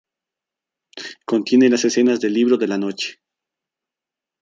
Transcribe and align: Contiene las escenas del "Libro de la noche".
Contiene 1.27 1.69
las 1.69 1.85
escenas 1.85 2.19
del 2.19 2.33
"Libro 2.33 2.57
de 2.57 2.67
la 2.67 2.79
noche". 2.79 3.21